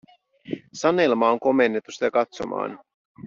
[0.73, 2.79] Sanelma on komennettu sitä katsomaan.